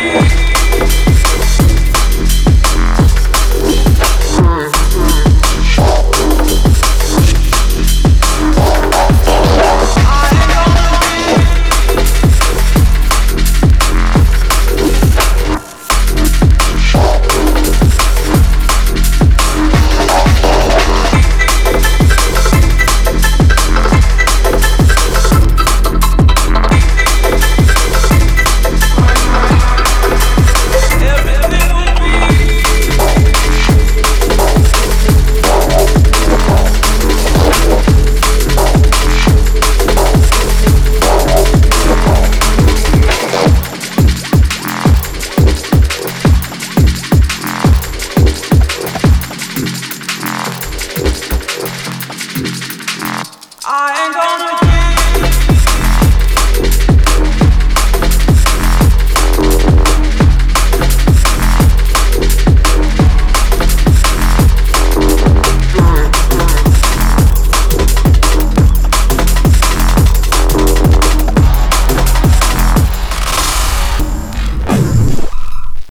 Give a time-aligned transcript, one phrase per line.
[0.00, 0.29] Please.